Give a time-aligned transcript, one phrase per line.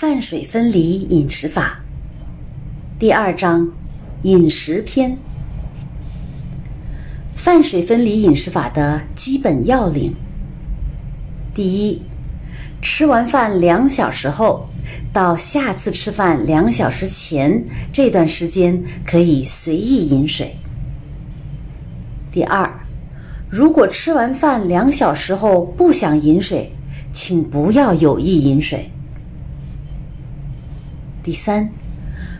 [0.00, 1.78] 饭水分离饮食法
[2.98, 3.70] 第二章
[4.22, 5.14] 饮食篇。
[7.36, 10.14] 饭水分离饮食法的基本要领：
[11.54, 12.00] 第一，
[12.80, 14.66] 吃完饭两小时后
[15.12, 17.62] 到下次吃饭两小时前
[17.92, 20.56] 这段时间可以随意饮水。
[22.32, 22.66] 第二，
[23.50, 26.72] 如果吃完饭两小时后不想饮水，
[27.12, 28.90] 请不要有意饮水。
[31.22, 31.68] 第三，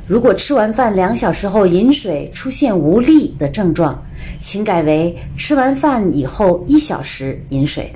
[0.06, 4.02] 如果吃完饭两小时后饮水出现无力的症状，
[4.40, 7.92] 请改为吃完饭以后一小时饮水。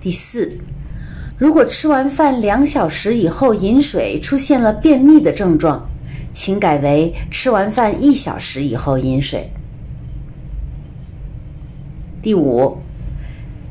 [0.00, 0.50] 第四，
[1.38, 5.88] 如果吃完饭两小时以后饮水出现了便秘的症状，
[6.32, 9.48] 请改为吃完饭一小时以后饮水。
[12.20, 12.76] 第五，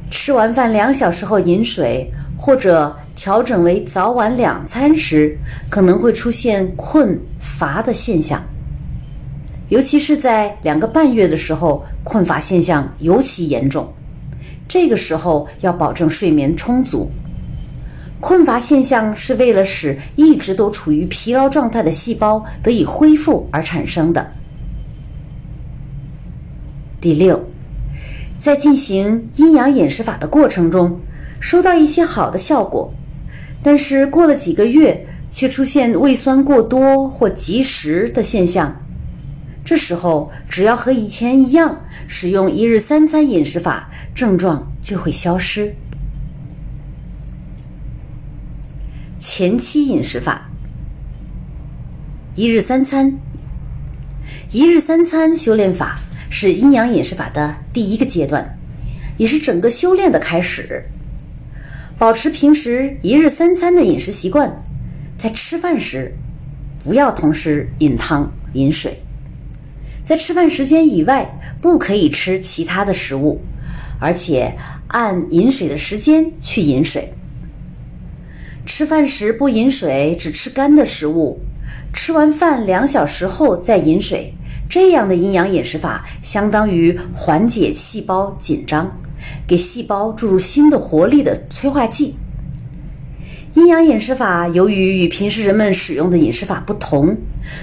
[0.10, 5.38] 吃完饭两小时后饮水，或者调整为早晚两餐时，
[5.70, 8.42] 可能会出现困乏的现象，
[9.70, 13.92] 尤其是在两个半月的时候，困乏现象尤其严重。
[14.68, 17.10] 这个时候要保证睡眠充足。
[18.20, 24.26] 困乏现象是为了使一直都处于疲劳状态的细胞得以恢复而产生的。
[27.02, 27.38] 第六，
[28.40, 30.98] 在进行阴阳饮食法的过程中，
[31.42, 32.90] 收到一些好的效果，
[33.64, 38.76] 但是过了几个月却出现胃酸过多或积食的现象。
[39.66, 41.76] 这时候只要和以前一样
[42.08, 45.74] 使用一日三餐饮食法，症状就会消失。
[49.20, 50.50] 前期饮食法，
[52.36, 53.12] 一日三餐。
[54.52, 55.98] 一日三餐修炼法
[56.30, 58.46] 是阴阳饮食法的第一个阶段，
[59.18, 60.84] 也是整个修炼的开始。
[61.98, 64.52] 保持平时一日三餐的饮食习惯，
[65.18, 66.14] 在吃饭时
[66.84, 68.98] 不要同时饮汤饮水，
[70.06, 73.40] 在吃饭时间以外不可以吃其他的食物，
[74.00, 74.54] 而且
[74.88, 77.08] 按饮水的时间去饮水。
[78.66, 81.40] 吃饭时不饮水，只吃干的食物。
[81.94, 84.34] 吃完饭两小时后再饮水，
[84.70, 88.92] 这样的阴阳饮食法相当于缓解细胞紧张，
[89.48, 92.16] 给细胞注入新的活力的催化剂。
[93.54, 97.16] 阴阳饮食法由于与平时人们使用的饮食法不同，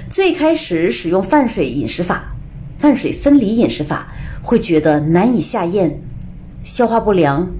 [0.08, 2.34] 最开始使用饭水饮食法、
[2.78, 4.12] 饭水分离饮食法，
[4.42, 6.00] 会觉得难以下咽、
[6.62, 7.50] 消化不良、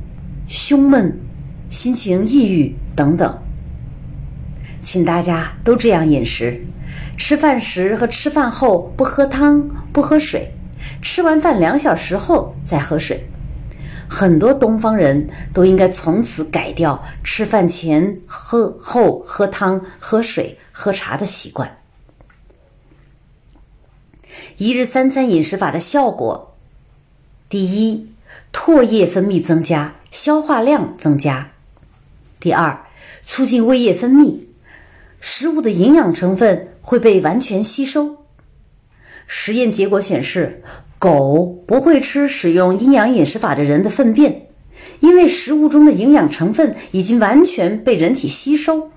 [0.46, 1.18] 胸闷、
[1.68, 2.74] 心情抑郁。
[2.96, 3.38] 等等，
[4.82, 6.60] 请大家都这样饮食：
[7.16, 10.52] 吃饭时和吃饭后不喝汤、不喝水；
[11.00, 13.29] 吃完饭两小时后再喝水。
[14.12, 21.78] 很多东方人都应该从此改掉吃饭前喝、后喝汤、喝水、喝茶的习惯。
[24.56, 26.56] 一日三餐饮食法的效果：
[27.48, 28.08] 第一，
[28.52, 31.52] 唾液分泌增加，消化量增加；
[32.40, 32.84] 第二，
[33.22, 34.40] 促进胃液分泌，
[35.20, 38.24] 食物的营养成分会被完全吸收。
[39.28, 40.64] 实验结果显示，
[41.00, 44.48] 狗不会吃使用阴阳饮食法的人的粪便，
[45.00, 48.90] 因为食物中的营养成分已经完全被人体吸收，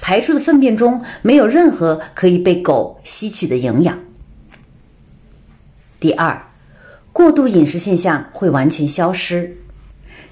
[0.00, 3.98] 排出的粪便中没有任何可以被狗吸取的营养。
[6.00, 6.46] 第二，
[7.12, 9.54] 过度饮食现象会完全消失。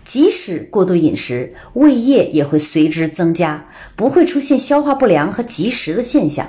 [0.06, 3.62] 即使过度饮食，胃液也会随之增加，
[3.94, 6.48] 不会出现消化不良和积食的现象。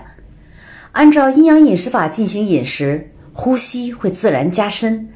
[0.93, 5.07] 按照阴阳饮食法进行饮食，呼吸会自然加深，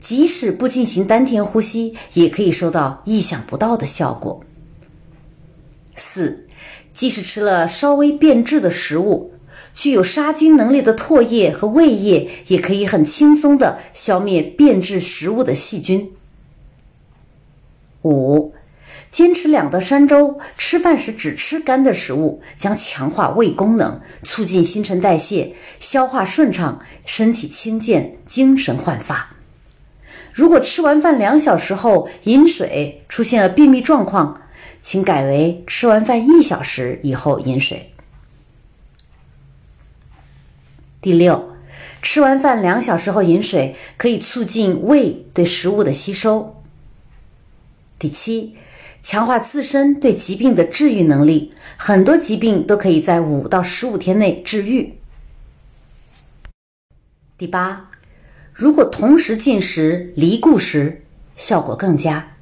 [0.00, 4.40] 即使不进行丹田呼吸，也可以收到意想不到的效果。
[5.96, 6.46] 四，
[6.94, 9.32] 即使吃了稍微变质的食物，
[9.74, 16.08] 具有杀菌能力的唾液和胃液也可以很轻松的消灭变质食物的细菌。
[18.04, 18.54] 五，
[19.12, 29.28] 坚持两到三周，吃饭时只吃干的食物，将强化胃功能，促进新陈代谢，消化顺畅，身体清健，精神焕发。
[30.32, 34.40] 如果吃完饭两小时后饮水出现了便秘状况，
[34.80, 37.92] 请改为吃完饭一小时以后饮水。
[41.02, 41.50] 第六，
[42.00, 46.62] 吃完饭两小时后饮水，可以促进胃对食物的吸收。
[47.98, 48.56] 第七，
[49.02, 54.94] 强化自身对疾病的治愈能力，很多疾病都可以在五到十五天内治愈。
[57.36, 57.90] 第八，
[58.52, 61.02] 如果同时进食离固食，
[61.36, 62.36] 效果更佳。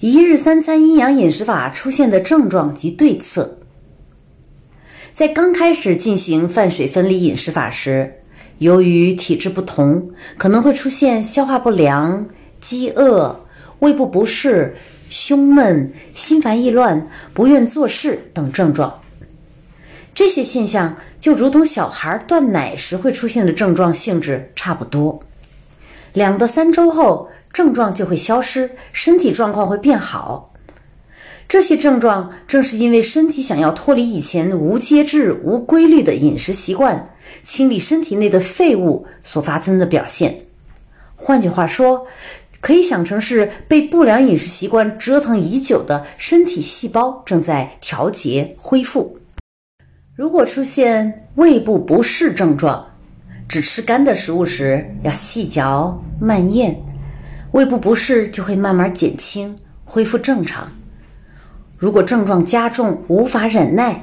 [0.00, 3.58] 一日三餐阴阳饮食法出现的症状及对策。
[5.14, 8.20] 在刚开始进行饭水分离饮食法时，
[8.58, 12.28] 由于体质不同，可能会出现消化不良、
[12.60, 13.43] 饥饿、
[13.80, 14.74] 胃部不适、
[15.08, 18.92] 胸闷、心烦意乱、不愿做事等症状。
[20.14, 25.20] 这些现象就如同小孩断奶时会出现的症状性质差不多。
[26.12, 30.52] 两到三周后，症状就会消失，身体状况会变好。
[31.48, 37.06] 这些症状正是因为身体想要脱离以前无节制、无规律的饮食习惯，
[37.44, 40.40] 清理身体内的废物所发生的表现。
[41.16, 42.06] 换句话说，
[42.64, 49.18] 可以想成是被不良饮食习惯折腾已久的身体细胞正在调节恢复。
[50.16, 52.82] 如果出现胃部不适症状，
[53.46, 56.74] 只吃干的食物时要细嚼慢咽，
[57.50, 60.66] 胃部不适就会慢慢减轻，恢复正常。
[61.76, 64.02] 如果症状加重，无法忍耐，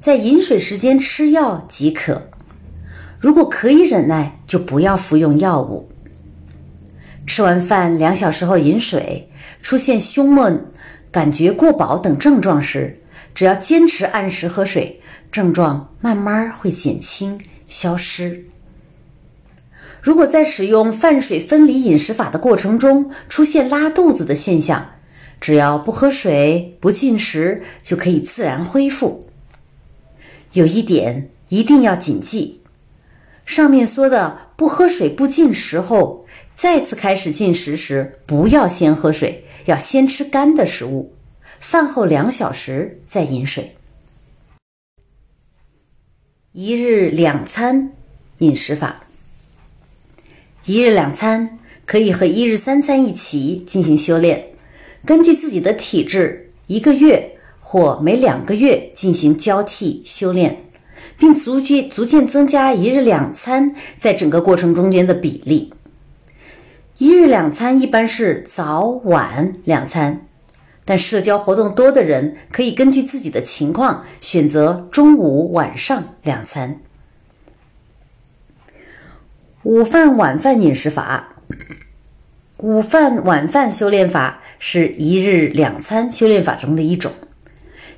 [0.00, 2.20] 在饮水时间吃药即可。
[3.20, 5.88] 如果可以忍耐，就不要服用药物。
[7.30, 9.30] 吃完饭两小时后饮水，
[9.62, 10.66] 出现胸闷、
[11.12, 13.00] 感觉过饱等症状时，
[13.32, 15.00] 只要坚持按时喝水，
[15.30, 18.44] 症状慢慢会减轻消失。
[20.02, 24.84] 如果在使用饭水分离饮食法的过程中出现拉肚子的现象，
[25.40, 29.30] 只要不喝水、不进食，就可以自然恢复。
[30.54, 32.60] 有一点一定要谨记：
[33.46, 36.26] 上面说的不喝水、不进食后，
[36.60, 41.10] 再次开始进食时，不要先喝水，要先吃干的食物，
[41.58, 43.74] 饭后两小时再饮水。
[46.52, 47.92] 一日两餐
[48.40, 49.02] 饮食法，
[50.66, 54.44] 一日两餐可以和一日三餐一起进行修炼。
[55.06, 57.26] 根据自己的体质，一个月
[57.58, 60.62] 或每两个月进行交替修炼，
[61.16, 65.72] 并逐渐逐渐增加一日两餐在整个过程中间的比例。
[67.00, 70.26] 一日两餐一般是早晚两餐，
[70.84, 76.78] 但社交活动多的人可以根据自己的情况选择中午、晚上两餐。
[79.62, 81.36] 午饭、晚饭饮食法，
[82.58, 84.38] 午饭、晚饭修炼法。
[84.62, 87.10] 是一日两餐修炼法中的一种，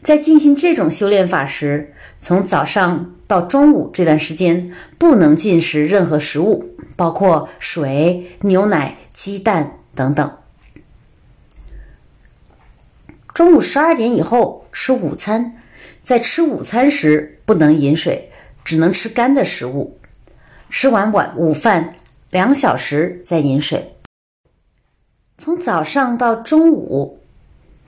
[0.04, 10.30] 在进行这种修炼法时，从早上到中午这段时间不能进食任何食物，包括水、牛奶、鸡蛋等等。
[13.34, 15.60] 中午十二点以后吃午餐，
[16.00, 18.30] 在吃午餐时不能饮水，
[18.64, 19.98] 只能吃干的食物。
[20.70, 21.96] 吃完晚午饭
[22.30, 23.96] 两小时再饮水。
[25.38, 27.18] 从早上到中午，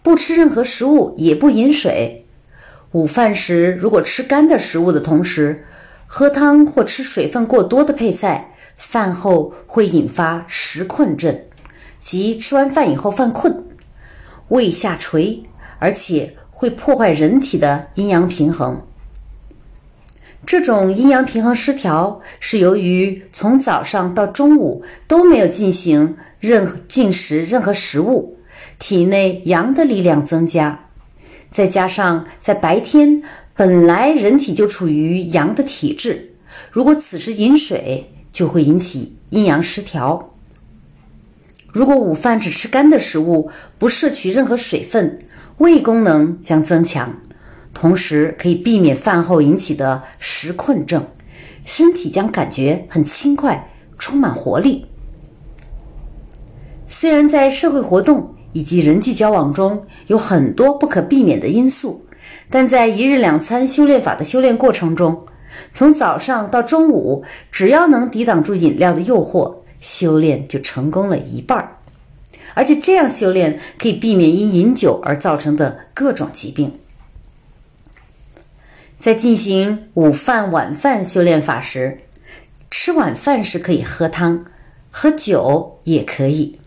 [0.03, 2.24] 不吃任何食物，也不饮水。
[2.95, 5.65] 午饭时，如果吃干的食物的同时，
[6.07, 11.37] 喝汤或吃水分过多的配菜，饭后会引发食困症，
[11.99, 13.65] 即吃完饭以后犯困，
[14.47, 15.43] 胃下垂，
[15.81, 18.81] 而且会破坏人体的阴阳平衡。
[20.47, 28.39] 这种阴阳平衡失调是由于从早上到中午都没有进行任何进食任何食物，
[28.79, 30.84] 体内阳的力量增加，
[31.55, 33.23] 再加上在白天
[33.55, 36.33] 本来人体就处于阳的体质，
[36.73, 40.35] 如果此时饮水，就会引起阴阳失调。
[41.69, 45.17] 如果午饭只吃干的食物，不摄取任何水分，
[45.59, 47.15] 胃功能将增强。
[47.73, 51.07] 同时可以避免饭后引起的食困症，
[51.65, 54.85] 身体将感觉很轻快，充满活力。
[56.89, 62.03] 虽然在社会活动以及人际交往中有很多不可避免的因素，
[62.49, 65.27] 但在一日两餐修炼法的修炼过程中，
[65.73, 71.77] 从早上到中午，只要能抵挡住饮料的诱惑，修炼就成功了一半儿。
[72.55, 76.73] 而且这样修炼可以避免因饮酒而造成的各种疾病。
[78.97, 81.99] 在进行午饭、晚饭修炼法时，
[82.71, 84.45] 吃晚饭时可以喝汤，
[84.91, 86.59] 喝酒也可以。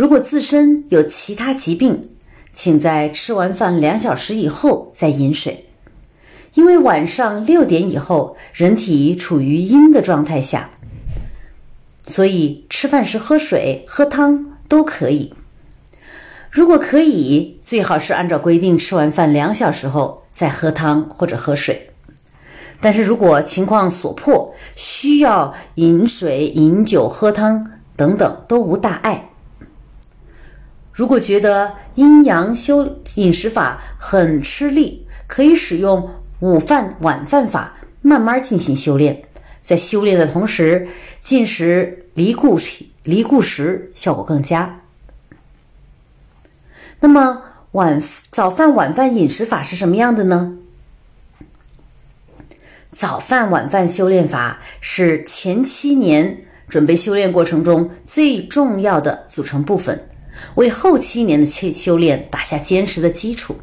[0.00, 2.00] 如果自身有其他疾病，
[2.54, 5.66] 请在吃完饭两小时以后再饮水，
[6.54, 10.70] 因为晚上六点以后人体处于阴的状态下，
[12.06, 15.34] 所以吃饭时喝水、喝汤都可以。
[16.50, 20.18] 如果可以，最好是按照规定吃完饭两小时后。
[20.32, 21.90] 再喝汤或者喝水，
[22.80, 29.29] 但是如果情况所迫，需要饮水、饮酒、喝汤等等都无大碍。
[31.00, 39.22] 如果觉得阴阳修饮食法很吃力，可以使用午饭晚饭法，慢慢进行修炼。
[39.62, 40.86] 在修炼的同时，
[41.22, 42.58] 进食离固
[43.04, 44.78] 离固食效果更佳。
[47.00, 47.98] 那么晚
[48.30, 50.54] 早饭晚饭饮食法是什么样的呢？
[52.94, 59.98] 早饭晚饭修炼法是前七年准备修炼过程中最重要的组成部分，
[60.54, 63.56] 为后七年的修修炼打下坚实的基础。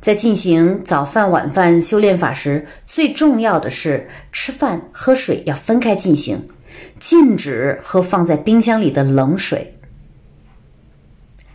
[0.00, 6.38] 在进行早饭晚饭修炼法时，最重要的是吃饭喝水要分开进行，
[7.00, 9.74] 禁止喝放在冰箱里的冷水。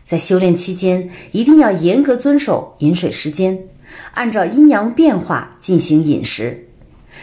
[0.04, 3.56] 在修炼期间，一定要严格遵守饮水时间，
[4.16, 6.68] 按照阴阳变化进行饮食，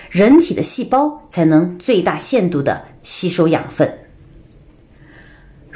[0.08, 3.92] 人体的细胞才能最大限度的吸收养分。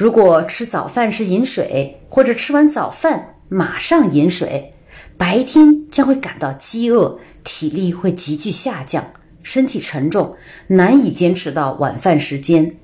[0.00, 4.72] 如果吃早饭时饮水，或者吃完早饭马上饮水，
[5.18, 9.04] 白天将会感到饥饿，体力会急剧下降，
[9.42, 10.34] 身体沉重，
[10.68, 12.76] 难以坚持到晚饭时间。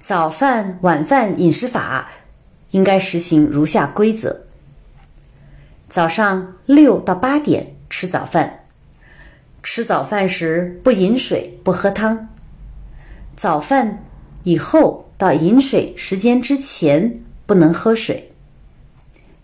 [0.00, 2.08] 早饭晚饭饮食法
[2.70, 4.42] 应该实行如下规则：
[5.90, 8.66] 早上六到八点吃早饭，
[9.64, 12.28] 吃早饭时不饮水不喝汤；
[13.36, 14.04] 早饭
[14.44, 18.32] 以后到饮水时间之前不能喝水。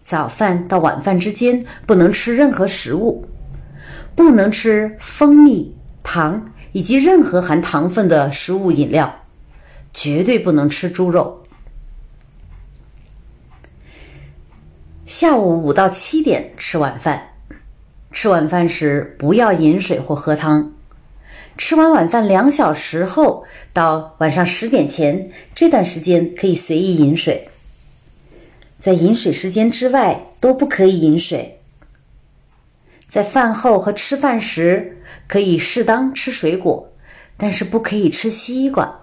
[0.03, 3.27] 早饭到晚饭之间不能吃任何食物，
[4.15, 9.15] 不能吃蜂蜜、糖以及任何含糖分的食物饮料，
[9.93, 11.45] 绝对不能吃猪肉。
[15.05, 17.23] 下午五到七点吃晚饭，
[18.13, 20.73] 吃晚饭时不要饮水或喝汤。
[21.59, 27.49] 吃完晚饭两小时后到晚上十点前这段时间可以随意饮水。
[28.79, 31.59] 在饮水时间之外都不可以饮水。
[33.11, 36.89] 在饭后和吃饭时可以适当吃水果，
[37.37, 39.01] 但是不可以吃西瓜。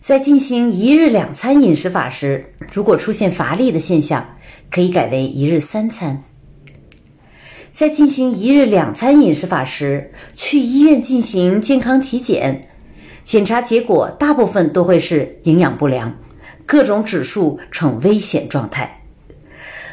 [0.00, 4.36] 在进行一日两餐饮食法时，如果出现乏力的现象，
[4.70, 6.22] 可以改为一日三餐。
[7.76, 12.70] 在进行一日两餐饮食法时，去医院进行健康体检，
[13.22, 16.10] 检查结果大部分都会是营养不良。
[16.64, 19.02] 各种指数呈危险状态。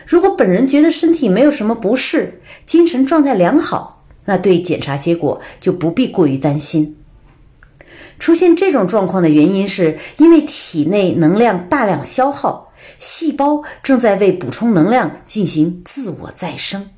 [0.06, 6.96] 如果本人觉得身体没有什么不适，精神状态良好，那对检查结果就不必过于担心。
[8.18, 16.90] 出现这种状况的原因是因为体内能量大量消耗，细胞正在为补充能量进行自我再生。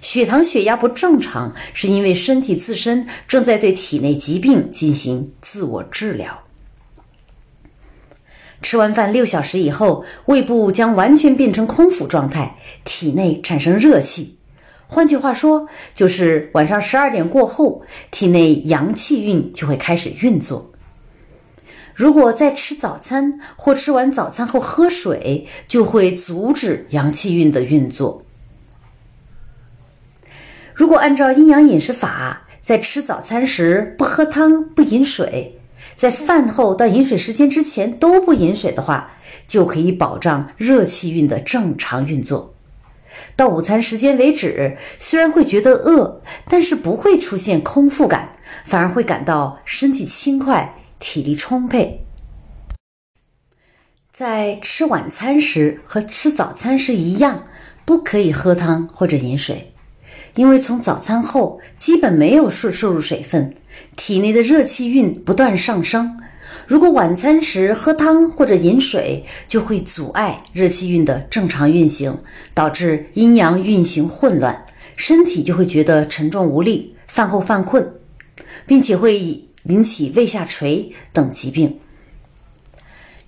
[0.00, 6.38] 血糖、血压不正常，是因为身体自身正在对体内疾病进行自我治疗。
[8.60, 14.36] 吃完饭六小时以后，胃部将完全变成空腹状态，体内产生热气。
[14.86, 20.72] 换句话说，就是晚上十二点过后，体内阳气运就会开始运作。
[21.94, 28.22] 如果在吃早餐或吃完早餐后喝水，就会阻止阳气运的运作。
[30.78, 35.58] 如果按照阴阳饮食法，在吃早餐时不喝汤、不饮水。
[35.96, 39.10] 在饭后到饮水时间之前都不饮水的话，
[39.44, 42.54] 就可以保障热气运的正常运作。
[43.34, 52.06] 到午餐时间为止，虽然会觉得饿，但是不会出现空腹感，反而会感到身体轻快、体力充沛。
[54.12, 57.42] 在吃晚餐时和吃早餐时一样，
[57.84, 59.72] 不可以喝汤或者饮水，
[60.38, 63.52] 因为从早餐后基本没有摄摄入水分。
[63.96, 66.16] 体内的热气运不断上升，
[66.64, 72.16] 如果晚餐时喝汤或者饮水，就会阻碍热气运的正常运行，
[72.54, 74.64] 导致阴阳运行混乱，
[74.94, 77.84] 身体就会觉得沉重无力，饭后犯困，
[78.64, 79.18] 并且会
[79.64, 81.76] 引起胃下垂等疾病。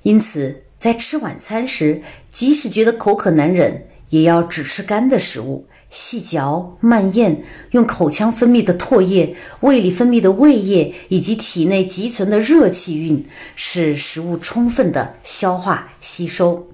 [0.03, 2.01] 因此，在吃晚餐时，
[2.31, 5.67] 即使觉得口渴难忍，也要只吃干的食物。
[5.91, 7.43] 细嚼慢咽，
[7.73, 16.65] 用口腔分泌的唾液、胃里分泌的胃液以及体内积存的热气运，使食物充分的消化吸收。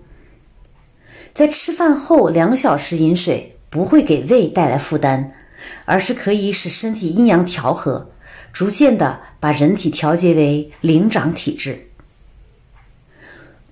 [1.33, 5.33] 在吃饭后两小时饮水，不会给胃带来负担，
[5.87, 8.11] 而是可以使身体阴阳调和，
[8.53, 11.86] 逐渐的把人体调节为灵长体质。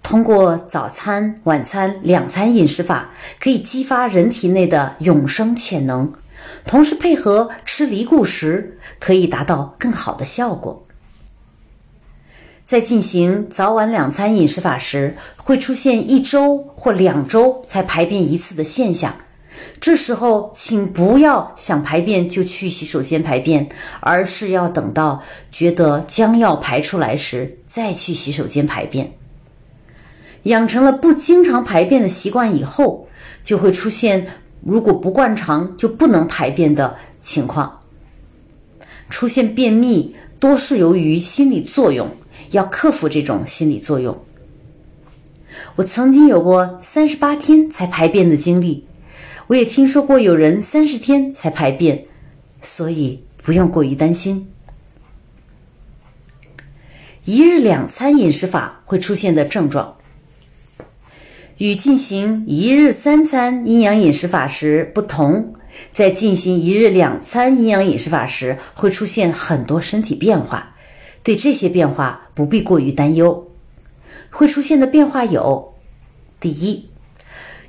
[0.05, 6.13] 通过早餐、晚餐两餐饮食法，可以激发人体内的永生潜能，
[6.67, 10.85] 同时配合吃离固食，可以达到更好的效果。
[12.67, 19.13] 在进行早晚两餐饮食法时，会出现一周或两周才排便一次的现象。
[19.81, 23.67] 这时候，请不要想排便就去洗手间排便，
[24.01, 29.11] 而是要等到觉得将要排出来时再去洗手间排便。
[30.45, 33.07] 养成了不经常排便的习惯以后，
[33.43, 34.27] 就会出现
[34.63, 37.81] 如果不惯常就不能排便的情况。
[39.11, 42.09] 出现便秘多是由于心理作用，
[42.51, 44.19] 要克服这种心理作用。
[45.77, 48.87] 我曾经有过三十八天才排便的经历。
[49.47, 52.07] 我也听说过有人三十天才排便，
[52.63, 54.51] 所以不用过于担心。
[57.25, 59.97] 一日两餐饮食法会出现的症状，
[61.59, 65.55] 与进行一日三餐阴阳饮食法时不同，
[65.93, 70.75] 在进行一日两餐阴阳饮食法时会出现很多身体变化。
[71.23, 73.51] 对这些变化不必过于担忧。
[74.31, 75.75] 会出现的变化有：
[76.41, 76.91] 第一，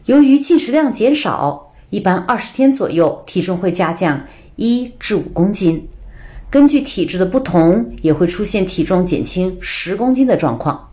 [0.05, 1.63] 由于进食量减少。
[1.91, 4.21] 一般二十天左右，体重会下降
[4.57, 5.87] 一至五公斤。
[6.49, 10.91] 根据体质的不同，也会出现体重减轻十公斤的状况。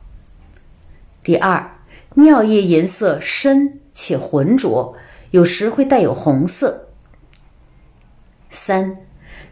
[1.24, 1.68] 第二，
[2.14, 4.94] 尿液颜色深且浑浊，
[5.30, 6.88] 有时会带有红色。
[8.50, 8.98] 三，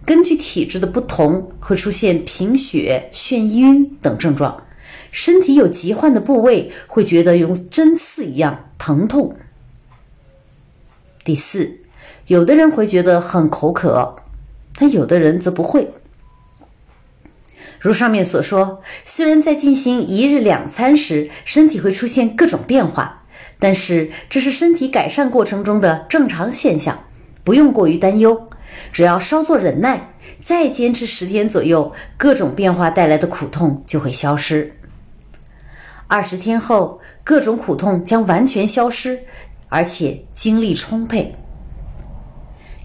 [0.04, 4.62] 根据体质的不同，会出现贫血、眩晕等症状。
[5.10, 9.34] 身体有疾患的部位，会觉得用针刺一样疼痛。
[11.24, 11.78] 第四，
[12.26, 14.14] 有的人会觉得很口渴，
[14.76, 15.90] 但有的人则不会。
[17.80, 23.22] 如上面所说，虽然在进行一日两餐时，身体会出现各种变化，
[23.58, 26.96] 但是这是身体改善过程中的正常现象，
[27.42, 28.48] 不用过于担忧。
[28.92, 34.70] 只要稍作忍耐，再坚持十天左右，各种变化带来的苦痛就会消失。
[36.06, 39.18] 二十天后，各种苦痛将完全消失。
[39.72, 41.32] 而且精力充沛。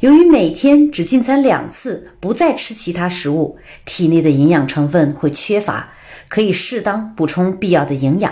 [0.06, 5.92] 由于每天只进餐两次，不再吃其他食物，体内的营养成分会缺乏，
[6.30, 8.32] 可以适当补充必要的营养。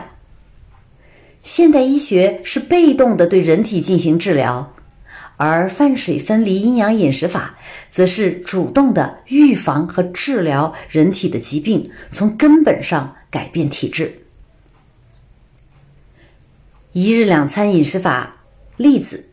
[1.42, 4.72] 现代医学是被动的对人体进行治疗，
[5.36, 7.58] 而饭水分离阴阳饮食法
[7.90, 14.14] 则是主动的预防和治疗人体的疾病，从根本上改变体质。
[16.92, 18.36] 一日两餐饮食法。
[18.76, 19.24] 例子：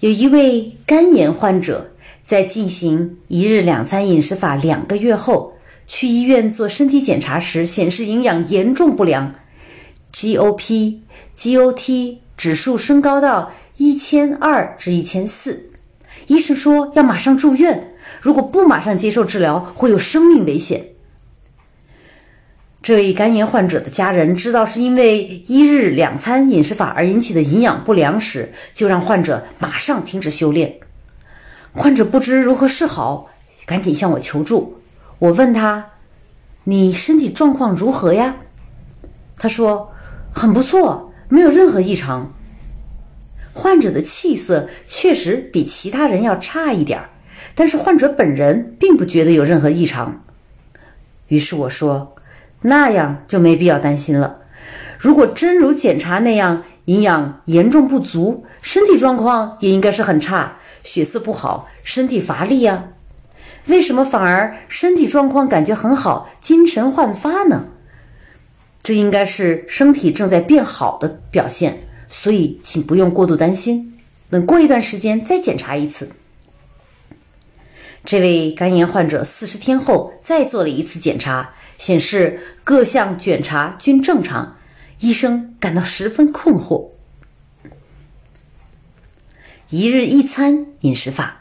[0.00, 1.90] 有一位肝炎患者，
[2.22, 5.52] 在进行一日两餐饮食法两个月后，
[5.86, 9.34] 去医院做身体检查时，显示营养严重不良
[10.14, 11.00] ，GOP、
[11.36, 15.70] GOT 指数升高到一千二至一千四，
[16.28, 20.82] 医生说要马上住院，如果不马上接受治疗，会有生命危险。
[22.82, 30.74] 这位肝炎患者的家人知道是因为一日两餐饮食法而引起的营养不良时，就让患者马上停止修炼。
[31.72, 33.28] 患者不知如何是好，
[33.66, 34.80] 赶紧向我求助。
[35.18, 35.90] 我问他
[36.64, 38.34] ：“你身体状况如何呀？”
[39.36, 39.92] 他说
[40.32, 42.32] ：“很不错，没有任何异常。”
[43.52, 46.98] 患者的气色确实比其他人要差一点
[47.54, 50.24] 但是患者本人并不觉得有任何异常。
[51.28, 52.16] 于是我说。
[52.62, 54.38] 那样就没必要担心了。
[54.98, 62.84] 如果真如检查那样，营养严重不足，身体状况也应该是很差，血色不好，身体乏力呀。
[63.66, 67.64] 为什么反而身体状况感觉很好，精神焕发呢？
[68.82, 73.98] 这应该是身体正在变好的表现，所以请不用过度担心。
[74.30, 76.10] 等过一段时间再检查一次。
[78.04, 81.50] 这位肝炎患者四十天后再做了一次检查。
[81.80, 84.54] 显示各项检查均正常，
[85.00, 86.90] 医生感到十分困惑。
[89.70, 91.40] 一日一餐饮食法，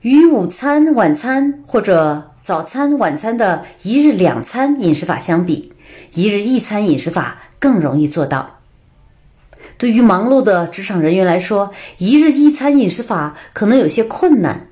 [0.00, 5.72] 与午餐、晚餐或者早餐、晚餐的一日两餐饮食法相比，
[6.14, 8.58] 一日一餐饮食法更容易做到。
[9.76, 14.67] 对于忙碌的职场人员来说，一日一餐饮食法可能有些困难。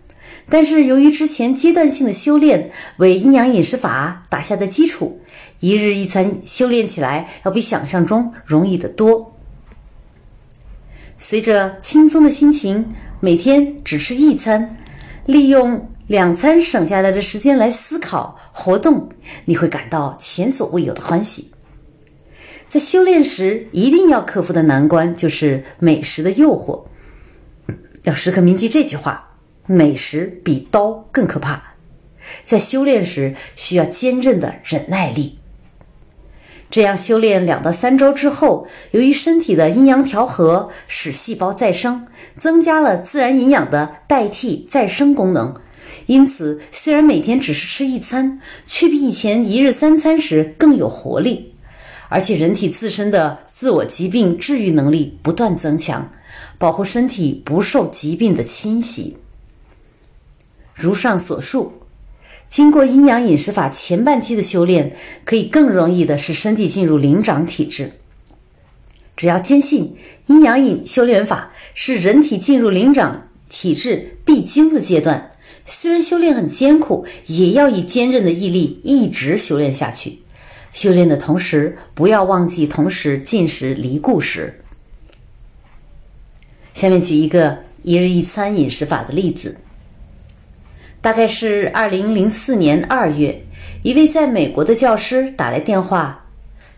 [0.49, 5.21] 但是由于之前阶段性的修炼为阴阳饮食法打下的基础，
[5.59, 9.35] 一日一餐修炼起来要比想象中容易得多。
[11.19, 14.77] 随着轻松的心情，每天只吃一餐，
[15.25, 19.09] 利用两餐省下来的时间来思考活动，
[19.47, 21.51] 你会感到前所未有的欢喜。
[22.69, 26.85] 在修炼时，一定要克服的难关就是美食的诱惑，
[28.05, 29.26] 要时刻铭记这句话。
[29.67, 31.63] 美食比刀更可怕，
[32.43, 35.39] 在修炼时需要坚韧的忍耐力。
[36.69, 45.55] 这样修炼两到三周之后，由于身体的阴阳调和，使细胞再生，增加了自然营养的代替再生功能。
[46.07, 51.55] 因此，虽然每天只是吃一餐，却比以前一日三餐时更有活力，
[52.09, 56.11] 而且人体自身的自我疾病治愈能力不断增强，
[56.59, 59.17] 保护身体不受疾病的侵袭。
[60.77, 61.73] 如上所述。
[62.49, 67.91] 经过阴阳饮食法前半期的修炼，可以更容易的使身体进入灵长体质。
[69.17, 75.33] 只要坚信阴阳饮修炼法是人体进入灵长体质必经的阶段，
[75.65, 80.21] 虽然修炼很艰苦，也要以坚韧的毅力一直修炼下去。
[80.73, 84.61] 修炼的同时，不要忘记同时进食离固食。
[86.75, 89.57] 下面举一个一日一餐饮食法的例子。
[91.07, 93.41] 大概是二零零四年二月，
[93.85, 96.25] 一位在美国的教师打来电话，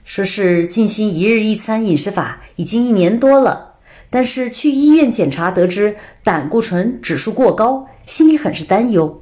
[0.05, 3.77] 说是进行一日一餐饮食法已经一年多了，
[4.11, 9.19] 但是去医院检查得知胆固醇指数过高，心里很是担忧。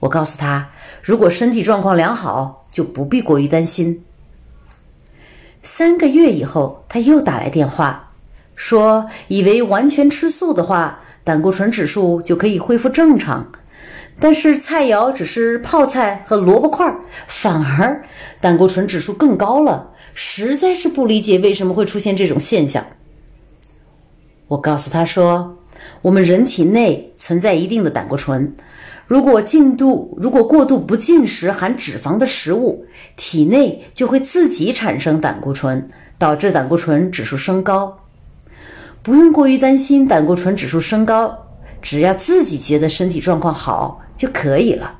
[0.00, 0.66] 我告诉他，
[1.02, 4.02] 如果身体状况良好，就不必过于担心。
[5.62, 8.10] 三个月以后，他又打来电话，
[8.54, 13.46] 说以为完全吃素的话，胆固醇指数就可以恢复正常。
[14.20, 16.92] 但是菜肴只是泡菜和萝卜块，
[17.28, 18.02] 反而
[18.40, 22.84] 胆固醇指数更高了，实在是不理解为什么会出现这种现象。
[24.48, 25.56] 我告诉他说，
[26.02, 28.52] 我们人体内存在一定的胆固醇，
[29.06, 37.96] 如果进度如果过度不进食含脂肪的食物，体内就会自己产生胆固醇，导致胆固醇指数升高。
[39.00, 41.32] 不用过于担心胆固醇指数升高，
[41.80, 44.00] 只要自己觉得身体状况好。
[44.18, 44.98] 就可以了。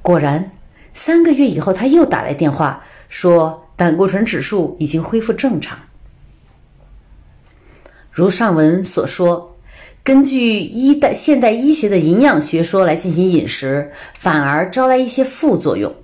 [0.00, 0.50] 果然，
[0.94, 5.78] 三个月以后，他又打来电话说，胆固醇指数已经恢复正常。
[8.10, 9.54] 如上文所说，
[10.02, 15.94] 根据医代现代医学的营养学说来进行饮食，反而招来一些副作用。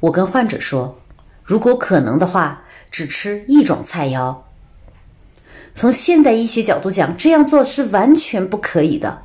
[0.00, 0.96] 我跟患者说，
[1.42, 4.36] 如果可能的话，只吃一种菜肴。
[5.72, 9.23] 从现代医学角度讲，这样做是完全不可以的。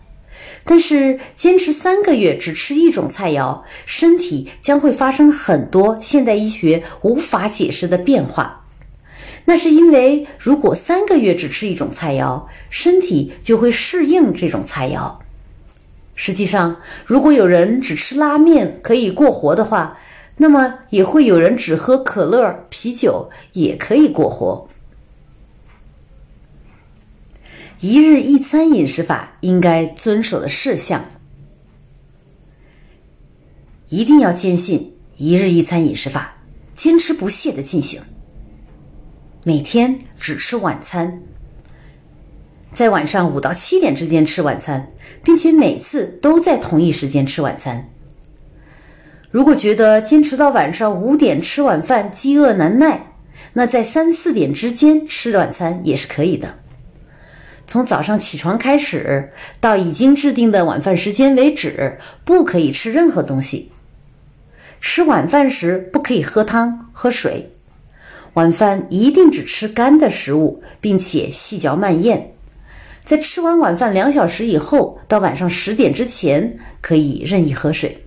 [0.63, 8.63] 但是坚持三个月只吃一种菜肴，身体将会发生很多现代医学无法解释的变化。
[9.45, 15.11] 那是因为，如果三个月只吃一种菜肴，身体就会适应这种菜肴。
[16.13, 19.97] 实际上，如果有人只吃拉面可以过活的话，
[20.37, 24.68] 那么也会有人只喝可乐、啤酒也可以过活。
[27.81, 31.01] 一日一餐饮食法应该遵守的事项，
[33.87, 36.35] 一定要坚信一日一餐饮食法，
[36.75, 38.01] 坚持不懈的进行。
[39.45, 41.21] 每天只吃晚餐，
[42.73, 44.91] 在晚上五到七点之间吃晚餐，
[45.23, 47.89] 并且每次都在同一时间吃晚餐。
[49.31, 53.13] 如果觉得坚持到晚上五点吃晚饭饥饿难耐，
[53.53, 56.58] 那在三四点之间吃晚餐也是可以的。
[57.69, 59.29] 从早上起床开始，
[59.59, 63.71] 到已经制定的晚饭时间为止，不可以吃任何东西。
[64.81, 67.51] 吃晚饭时不可以喝汤、喝水。
[68.33, 72.33] 晚饭一定只吃干的食物，并且细嚼慢咽。
[73.03, 78.03] 在吃完晚饭两小时以后，到晚上十点之前，可以任意喝水。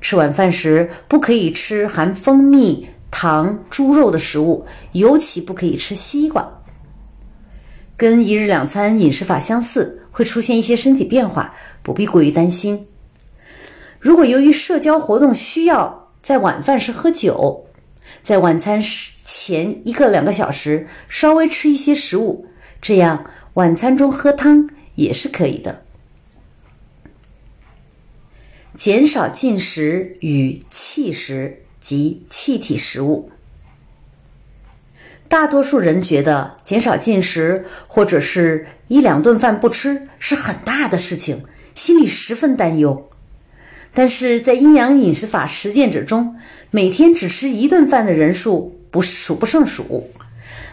[0.00, 6.55] 吃晚饭时不可以吃含蜂蜜、糖、猪肉的食物，尤其不可以吃西瓜。
[7.96, 12.86] 跟一日两餐饮食法相似，会出现一些身体变化，不必过于担心。
[13.98, 17.66] 如果由于社交活动需要在晚饭时喝酒，
[18.22, 18.82] 在晚餐
[19.24, 22.46] 前一个两个小时稍微吃一些食物，
[22.82, 25.82] 这样晚餐中喝汤也是可以的。
[28.74, 33.30] 减少进食与气食及气体食物。
[35.28, 43.08] 大多数人觉得减少进食或者是一两顿饭不吃是很大的事情，心里十分担忧。
[43.92, 46.36] 但是在阴阳饮食法实践者中，
[46.70, 50.10] 每天只吃一顿饭的人数不数不胜数，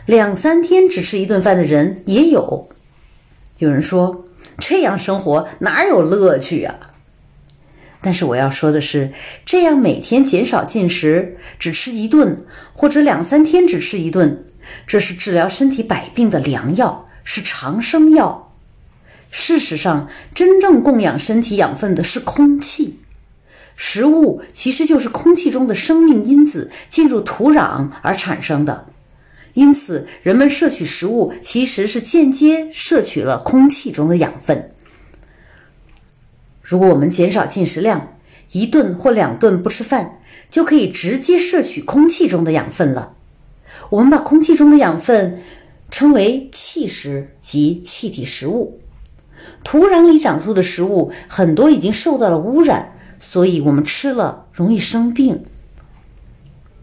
[0.06, 2.68] 两三天只吃一顿饭的人也有。
[3.60, 4.26] 有人说
[4.58, 6.76] 这样生活哪有乐趣呀？
[8.04, 9.10] 但是我要说的是，
[9.46, 12.38] 这样每天减少进食，只吃一顿，
[12.74, 14.44] 或者两三天只吃一顿，
[14.86, 18.54] 这是治疗身体百病的良药，是长生药。
[19.32, 23.00] 事实上，真正供养身体养分的是空气。
[23.78, 28.86] 食物其实就是空气中的生命因子进入土壤而产生的，
[29.54, 34.73] 因此人们摄取食物其实是间接摄取了空气中的养分。
[36.64, 38.16] 如果我们减少进食量，
[38.54, 43.14] 一顿或两顿不吃饭，就可以直接摄取空气中的养分了。
[43.90, 45.42] 我们把空气中的养分
[45.92, 48.80] 称为气食及气体食物。
[49.64, 55.44] 土壤里长出的食物很多已经受到了污染，所以我们吃了容易生病。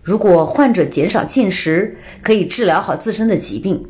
[0.03, 3.83] 如果患者减少进食，可以治疗好自身的疾病。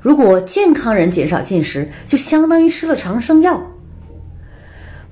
[0.00, 3.71] 如果健康人减少进食，就相当于吃了长生药。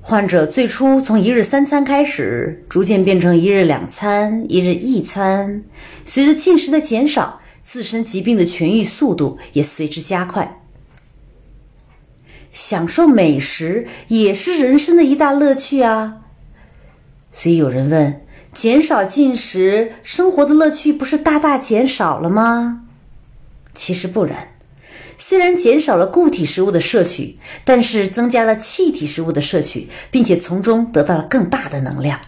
[0.03, 5.63] 患者最初从一日三餐开始，逐渐变成一日两餐、一日一餐。
[6.05, 10.59] 随着进食的减少，自身疾病的痊愈速度也随之加快。
[12.49, 16.17] 享受美食也是人生的一大乐趣啊！
[17.31, 22.85] 所以有人问：减少进食，生活的乐趣不是大大减少了吗？
[23.75, 24.50] 其实不然。
[25.23, 32.19] 虽然减少了固体食物的摄取，但是增加了气体食物的摄取，并且从中得到了更大的能量。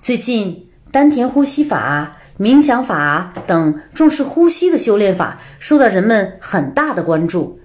[0.00, 7.60] 最近，丹田呼吸法、冥想法等重视呼吸的修炼法受到人们很大的关注。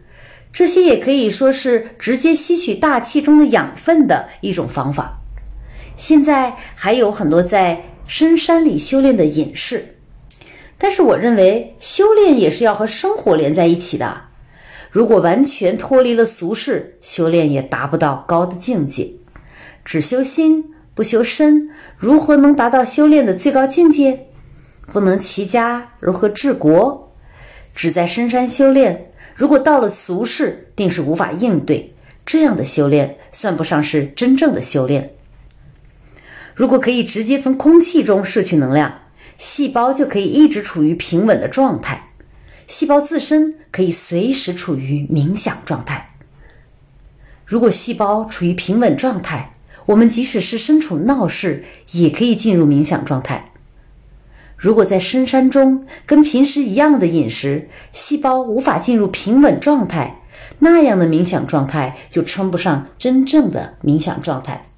[0.53, 5.11] 这些也可以说是直接吸取大气中的养分的一种方法。
[5.95, 9.94] 现在还有很多在深山里修炼的隐士。
[10.85, 14.21] 但是我认为修炼也是要和生活连在一起的。
[14.91, 19.09] 如果完全脱离了俗世，修炼也达不到高的境界。
[19.83, 24.27] 只修心不修身，如何能达到修炼的最高境界？
[24.93, 27.11] 不能齐家，如何治国？
[27.73, 31.91] 只在深山修炼，如果到了俗世，定是无法应对。
[32.27, 35.15] 这样的修炼算不上是真正的修炼。
[36.53, 39.01] 如果可以直接从空气中摄取能量。
[39.37, 42.09] 细胞就可以一直处于平稳的状态，
[42.67, 46.15] 细胞自身可以随时处于冥想状态。
[47.45, 49.51] 如果细胞处于平稳状态，
[49.85, 53.51] 我们即使是身处闹市，也可以进入冥想状态。
[54.57, 60.21] 如果在深山中跟平时一样的饮食，细胞无法进入平稳状态，
[60.59, 64.69] 那样的冥想状态就称不上真正的冥想状态。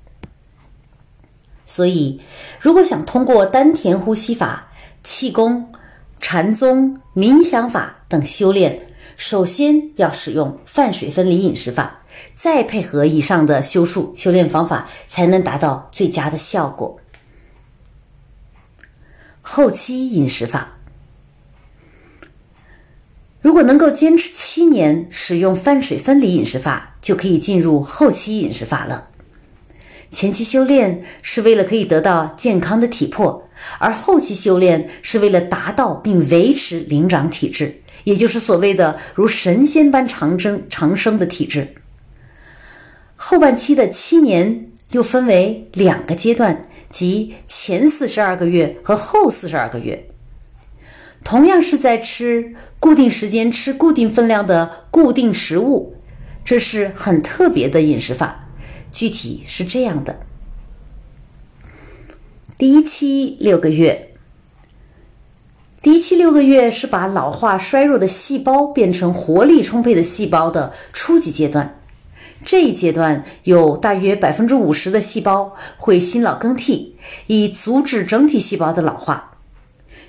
[1.67, 2.19] 所以，
[2.61, 4.65] 如果想通过丹田呼吸法、
[5.03, 5.69] 气功、
[6.21, 11.99] 禅宗、冥想法等修炼，首先要使用泛水分离饮食法，
[12.33, 16.97] 再配合以上的修术修炼方法，才能达到最佳的效果。
[19.41, 20.77] 后期饮食法，
[23.41, 29.09] 如果能够坚持七年使用泛水分离饮食法，就可以进入后期饮食法了。
[30.17, 37.71] 前期修炼是为了可以得到健康的体魄，而后期修炼是为了达到并维持灵长体质，
[38.03, 41.67] 也就是所谓的如神仙般长生长生的体质。
[43.15, 50.03] 后半期的七年又分为两个阶段，即前四十二个月和后四十二个月。
[51.23, 55.95] 同样是在吃固定时间、吃固定分量的固定食物，
[56.43, 58.45] 这是很特别的饮食法。
[58.97, 60.21] 具体是这样的：
[62.57, 64.15] 第一期六个月，
[65.83, 71.79] 第一期六个月是把老化衰弱的细胞变成活力充沛的细胞的初级阶段。
[72.43, 76.95] 这一阶段有大约百分之五十的细胞会新老更替，
[77.27, 79.37] 以阻止整体细胞的老化。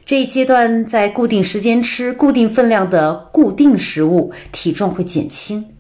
[0.07, 5.75] 这一阶段在固定时间吃固定分量的固定食物，体重会减轻。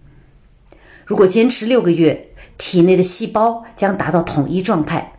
[1.06, 2.27] 如果坚持六个月。
[2.58, 5.10] 体内的细胞将达到统一状态，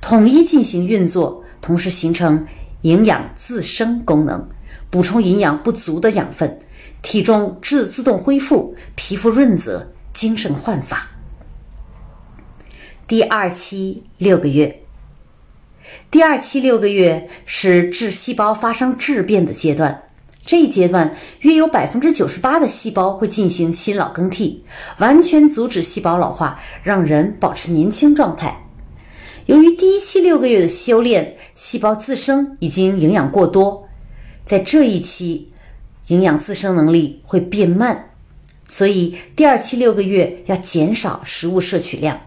[0.00, 2.46] 统一进行运作，同时形成
[2.82, 4.48] 营养自生功能，
[4.88, 6.58] 补充营养不足的养分，
[7.02, 11.06] 体重自自动恢复，皮肤润泽，精神焕发。
[13.08, 14.82] 第二期六个月，
[16.10, 20.02] 第二期六个月是致细胞发生质变的阶段。
[20.46, 24.64] 这一阶段约有百分之九十八的细胞会进行新老更替，
[24.98, 28.56] 完全阻止细胞老化，让人保持年轻状态。
[29.46, 33.88] 由于第一期六个月的修炼，细胞自生已经营养过多，
[34.44, 35.50] 在这一期
[36.06, 38.10] 营养自生能力会变慢，
[38.68, 42.20] 所以第二期六个月要减少食物摄取量。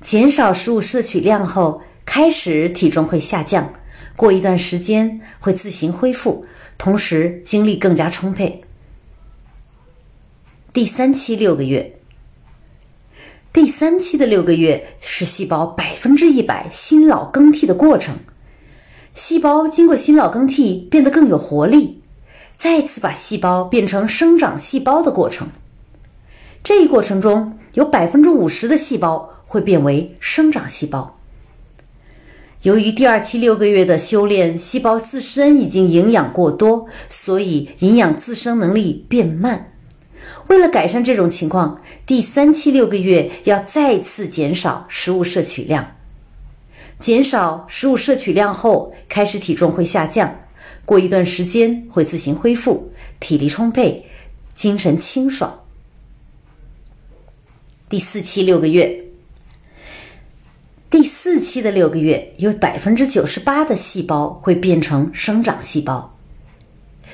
[0.00, 3.72] 减少食物摄取量后，开始体重会下降，
[4.16, 6.44] 过一段时间会自行恢复。
[6.78, 8.62] 同时，精力更加充沛。
[10.72, 11.98] 第三期六个月。
[13.52, 18.14] 第三期的六个月是细胞百分之一百新老更替的过程，
[19.14, 22.00] 细胞经过新老更替变得更有活力，
[22.56, 25.48] 再次把细胞变成生长细胞的过程。
[26.62, 31.17] 这一过程中有百分之五十的细胞会变为生长细胞。
[32.62, 39.72] 由于第二期六个月的修炼，细胞自身已经营养过多，所以营养自生能力变慢。
[40.48, 45.86] 为了改善这种情况，第三期六个月要再次减少食物摄取量。
[46.98, 50.36] 减少食物摄取量后，开始体重会下降，
[50.84, 52.90] 过一段时间会自行恢复，
[53.20, 54.04] 体力充沛，
[54.56, 55.60] 精神清爽。
[57.88, 59.07] 第四期六个月。
[60.90, 66.18] 第四期的六个月，有百分之九十八的细胞会变成生长细胞。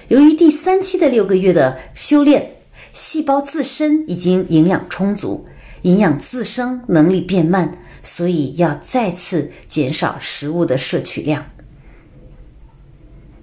[0.07, 2.49] 由于第三期的六个月的修炼，
[2.93, 5.45] 细胞自身已经营养充足，
[5.83, 11.45] 营养自生能力变慢，所以要再次减少食物的摄取量。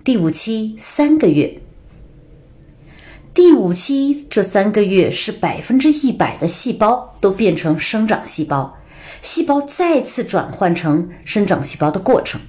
[0.05, 1.61] 第五期三个月，
[3.33, 8.77] 第五期这三个月是百分之一百的细胞都变成生长细胞。
[9.21, 12.41] 细胞再次转换成生长细胞的过程，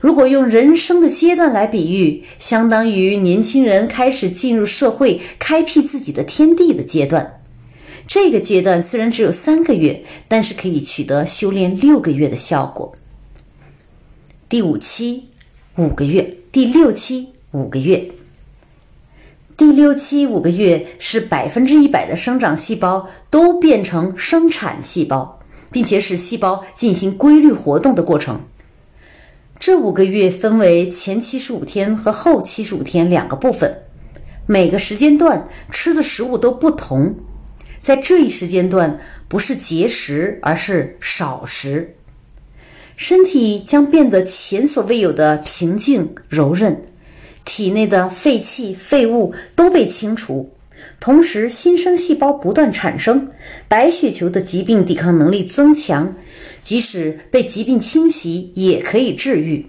[0.00, 7.40] 如果用人生的阶段来比喻，相当于年轻人开始进入社会、开辟自己的天地的阶段。
[8.06, 12.92] 这个阶段虽然只有三个月，但是可以取得修炼六个月的效果。
[14.48, 15.24] 第五期
[15.76, 18.10] 五个月，第六期五个月，
[19.56, 25.39] 第六期五个月是百分之一百的生长细胞都变成生产细胞。
[25.70, 28.40] 并且使细胞进行规律活动的过程。
[29.58, 33.82] 这五个月分为前七十五天和后七十五天两个部分，
[34.46, 37.14] 每个时间段吃的食物都不同。
[37.78, 41.94] 在这一时间段，不是节食，而是少食，
[42.96, 46.82] 身体将变得前所未有的平静柔韧，
[47.44, 50.50] 体内的废气废物都被清除。
[51.00, 53.26] 同时，新生细胞不断产生，
[53.66, 56.14] 白血球的疾病抵抗能力增强，
[56.62, 59.64] 即使被疾病侵袭也可以治愈。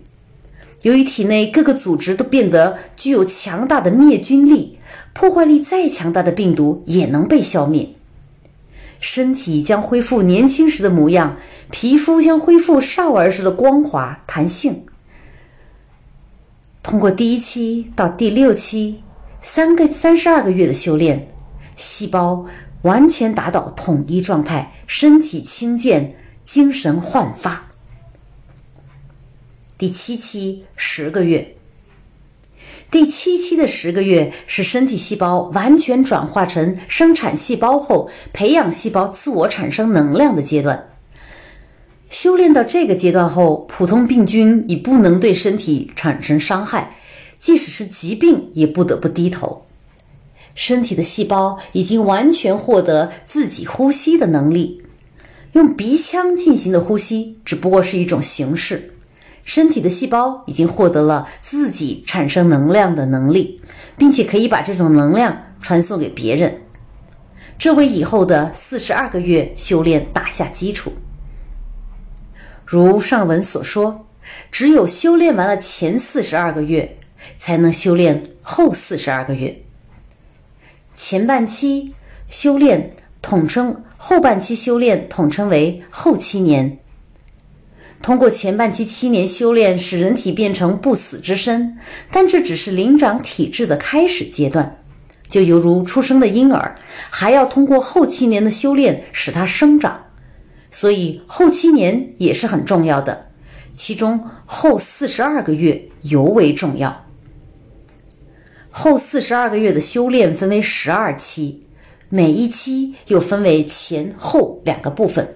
[0.81, 4.77] 由于体内各个组织都变得具有强大的灭菌力，
[5.13, 7.87] 破坏力再强大的病毒也能被消灭。
[8.99, 11.37] 身体将恢复年轻时的模样，
[11.69, 14.83] 皮肤将恢复少儿时的光滑弹性。
[16.83, 19.01] 通过第一期到第六期。
[19.41, 21.27] 三个三十二个月的修炼，
[21.75, 22.45] 细胞
[22.83, 27.65] 完全达到统一状态，身体轻健，精神焕发。
[29.79, 31.55] 第七期十个月，
[32.91, 40.87] 第七期的十个月是身体细胞完全转化成生产细胞后，培养细胞自我产生能量的阶段。
[42.11, 46.95] 修炼到这个阶段后，普通病菌已不能对身体产生伤害。
[47.41, 49.65] 即使是疾病，也不得不低头。
[50.53, 54.81] 身体的细胞已经完全获得自己呼吸的能力，
[55.53, 58.93] 用鼻腔进行的呼吸只不过是一种形式。
[59.43, 63.59] 身体的细胞已经获得了自己产生能量的能力，
[63.97, 66.61] 并且可以把这种能量传送给别人，
[67.57, 70.93] 这为以后的四十二个月修炼打下基础。
[72.65, 74.05] 如上文所说，
[74.51, 76.97] 只有修炼完了前四十二个月。
[77.41, 79.63] 才能修炼后四十二个月。
[80.93, 81.91] 前半期
[82.27, 86.77] 修炼统称，后半期修炼统称为后七年。
[87.99, 91.75] 通过前半期七年修炼，使人体变成不死之身，
[92.11, 94.77] 但这只是灵长体质的开始阶段，
[95.27, 96.75] 就犹如出生的婴儿，
[97.09, 99.99] 还要通过后七年的修炼使它生长。
[100.69, 103.31] 所以后七年也是很重要的，
[103.75, 107.07] 其中后四十二个月尤为重要。
[108.71, 111.61] 后四十二个月的修炼分为十二期，
[112.07, 115.35] 每一期又分为前后两个部分。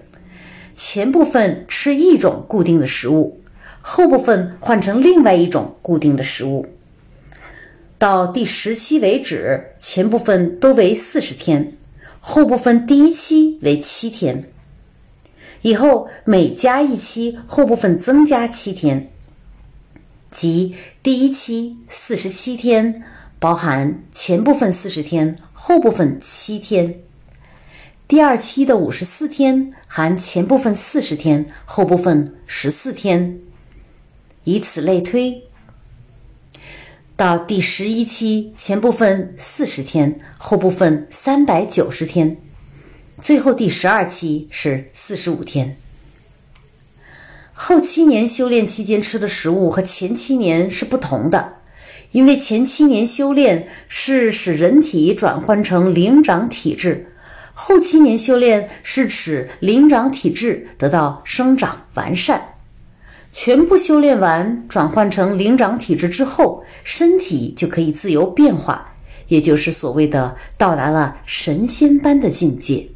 [0.74, 3.40] 前部分吃一种固定的食物，
[3.82, 6.66] 后部分换成另外一种固定的食物。
[7.98, 11.74] 到第十期为止，前部分都为四十天，
[12.20, 14.44] 后部分第一期为七天。
[15.60, 19.10] 以后每加一期，后部分增加七天，
[20.30, 23.02] 即第一期四十七天。
[23.38, 27.00] 包含前部分四十天，后部分七天。
[28.08, 33.40] 第二期的五十四天含前部分四十天，后部分十四天，
[34.44, 35.42] 以此类推。
[37.16, 42.36] 到第十一期前部分四十天，后部分三百九十天，
[43.20, 45.76] 最后第十二期是四十五天。
[47.52, 51.54] 后七年修炼期间吃的食物和前七年是不同的，
[52.12, 57.06] 因为前七年修炼是使人体转换成灵长体质，
[57.52, 62.40] 后七年修炼是使灵长体质得到生长完善。
[63.32, 68.90] 全部修炼完，转换成灵长体质之后，身体就可以自由变化，
[69.28, 72.86] 也就是所谓的到达了神仙般的境界。